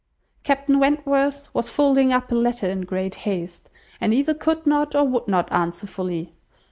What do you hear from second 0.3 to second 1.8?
Captain Wentworth was